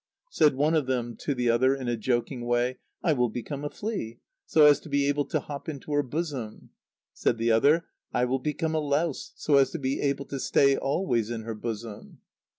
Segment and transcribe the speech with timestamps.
[0.31, 3.69] Said one of them to the other, in a joking way: "I will become a
[3.69, 6.71] flea, so as to be able to hop into her bosom."
[7.13, 10.75] Said the other: "I will become a louse, so as to be able to stay
[10.75, 12.17] always in her bosom."